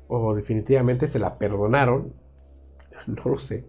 [0.07, 2.13] o definitivamente se la perdonaron,
[3.07, 3.65] no lo sé.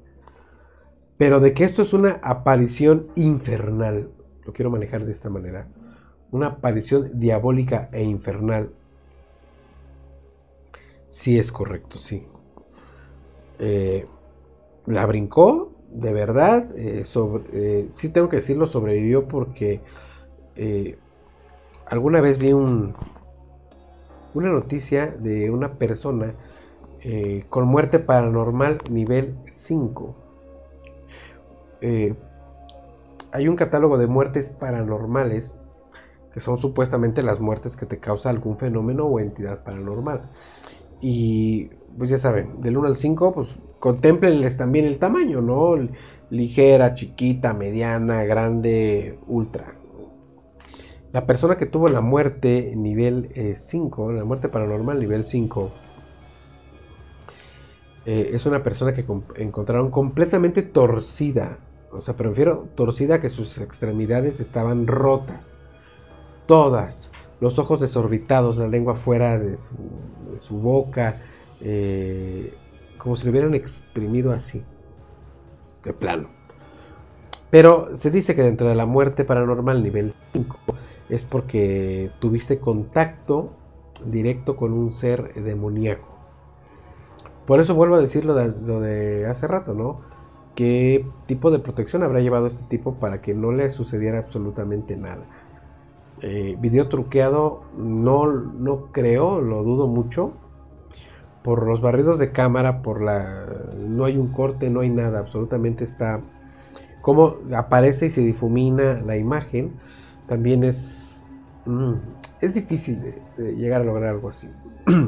[1.17, 4.11] Pero de que esto es una aparición infernal,
[4.53, 5.67] quiero manejar de esta manera,
[6.31, 8.71] una aparición diabólica e infernal,
[11.09, 12.27] sí es correcto, sí.
[13.59, 14.07] Eh,
[14.87, 19.81] la brincó, de verdad, eh, sobre, eh, sí tengo que decirlo, sobrevivió porque
[21.87, 22.93] alguna vez vi un,
[24.35, 26.35] una noticia de una persona
[27.49, 30.15] con muerte paranormal nivel 5
[31.81, 32.15] eh,
[33.33, 35.55] hay un catálogo de muertes paranormales,
[36.33, 40.31] que son supuestamente las muertes que te causa algún fenómeno o entidad paranormal.
[41.01, 45.77] Y pues ya saben, del 1 al 5, pues contemplenles también el tamaño, ¿no?
[46.31, 49.75] Ligera, chiquita, mediana, grande, ultra.
[51.13, 55.71] La persona que tuvo la muerte nivel 5, eh, la muerte paranormal nivel 5,
[58.07, 59.05] eh, es una persona que
[59.37, 61.59] encontraron completamente torcida
[61.93, 65.59] o sea, prefiero torcida que sus extremidades estaban rotas.
[66.47, 67.11] Todas.
[67.41, 69.57] Los ojos desorbitados, la lengua fuera de
[70.39, 71.21] su, boca.
[71.61, 72.55] Eh,
[72.99, 74.63] como si lo hubieran exprimido así.
[75.83, 76.29] De plano.
[77.51, 80.59] Pero se dice que dentro de la muerte paranormal nivel 5
[81.09, 83.53] es porque tuviste contacto
[84.05, 86.09] directo con un ser demoníaco.
[87.47, 90.10] Por eso vuelvo a decir lo de hace rato, ¿no?
[90.55, 95.25] Qué tipo de protección habrá llevado este tipo para que no le sucediera absolutamente nada.
[96.23, 100.33] Eh, video truqueado no, no creo, lo dudo mucho.
[101.43, 103.47] Por los barridos de cámara, por la.
[103.79, 105.21] No hay un corte, no hay nada.
[105.21, 106.21] Absolutamente está.
[107.01, 109.73] Como aparece y se difumina la imagen.
[110.29, 111.23] También es.
[111.65, 111.95] Mm,
[112.43, 114.51] es difícil de llegar a lograr algo así.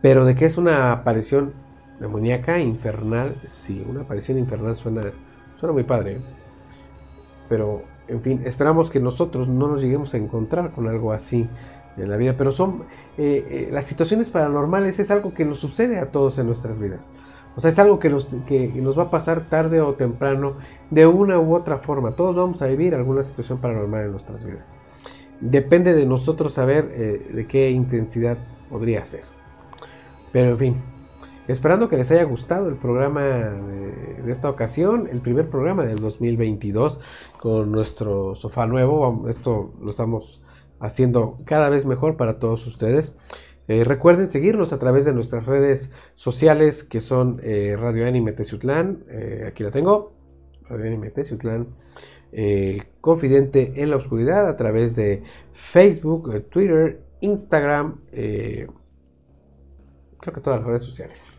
[0.00, 1.52] Pero de que es una aparición
[2.00, 5.02] Demoníaca, infernal, sí, una aparición infernal suena,
[5.58, 6.12] suena muy padre.
[6.12, 6.20] ¿eh?
[7.48, 11.48] Pero, en fin, esperamos que nosotros no nos lleguemos a encontrar con algo así
[11.96, 12.34] en la vida.
[12.38, 12.84] Pero son
[13.16, 17.08] eh, eh, las situaciones paranormales es algo que nos sucede a todos en nuestras vidas.
[17.56, 20.54] O sea, es algo que nos, que nos va a pasar tarde o temprano
[20.90, 22.12] de una u otra forma.
[22.12, 24.72] Todos vamos a vivir alguna situación paranormal en nuestras vidas.
[25.40, 26.88] Depende de nosotros saber
[27.32, 28.38] de qué intensidad
[28.70, 29.22] podría ser.
[30.30, 30.76] Pero en fin,
[31.48, 37.00] Esperando que les haya gustado el programa de, esta ocasión, el primer programa del 2022
[37.40, 39.24] con nuestro sofá nuevo.
[39.30, 40.42] Esto lo estamos
[40.78, 43.14] haciendo cada vez mejor para todos ustedes.
[43.66, 49.04] Eh, recuerden seguirnos a través de nuestras redes sociales que son eh, Radio Anime Teciutlán,
[49.08, 50.12] eh, aquí la tengo,
[50.68, 51.68] Radio Anime Teciutlán,
[53.00, 55.22] Confidente en la Oscuridad a través de
[55.54, 58.68] Facebook, Twitter, Instagram, creo
[60.20, 61.37] que todas las redes sociales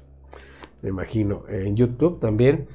[0.81, 2.67] me imagino, en YouTube también.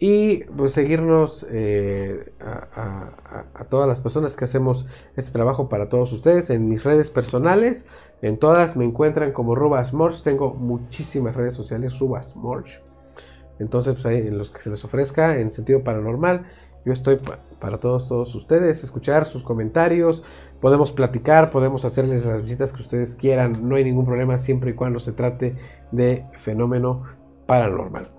[0.00, 4.86] Y pues seguirnos eh, a, todas las personas que hacemos
[5.16, 7.86] este trabajo para todos ustedes en mis redes personales.
[8.22, 10.22] En todas me encuentran como Rubasmorch.
[10.22, 12.80] Tengo muchísimas redes sociales, Rubasmorch.
[13.58, 16.46] Entonces, pues ahí en los que se les ofrezca en sentido paranormal,
[16.84, 17.20] yo estoy
[17.58, 20.22] para todos, todos ustedes, escuchar sus comentarios,
[20.60, 24.74] podemos platicar, podemos hacerles las visitas que ustedes quieran, no hay ningún problema siempre y
[24.74, 25.56] cuando se trate
[25.90, 27.02] de fenómeno
[27.48, 28.10] paranormal.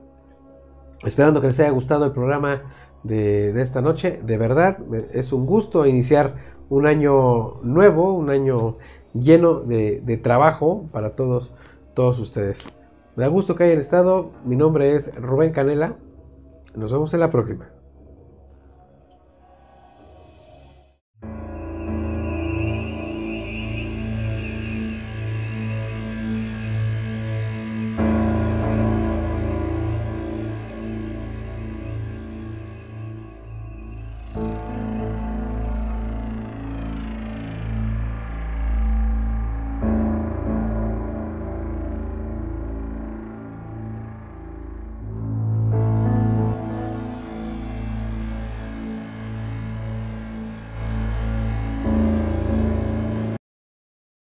[1.05, 2.63] Esperando que les haya gustado el programa
[3.03, 4.19] de, esta noche.
[4.25, 4.79] De verdad,
[5.13, 6.33] es un gusto iniciar
[6.67, 8.77] un año nuevo, un año
[9.13, 11.53] lleno de, de trabajo para todos,
[11.93, 12.65] todos ustedes.
[13.15, 14.31] Me da gusto que hayan estado.
[14.45, 15.95] Mi nombre es Rubén Canela.
[16.73, 17.68] Nos vemos en la próxima.